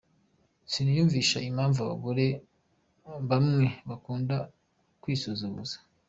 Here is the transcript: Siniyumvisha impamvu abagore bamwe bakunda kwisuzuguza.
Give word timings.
Siniyumvisha 0.71 1.37
impamvu 1.49 1.79
abagore 1.83 2.25
bamwe 3.29 3.65
bakunda 3.89 4.37
kwisuzuguza. 5.01 5.75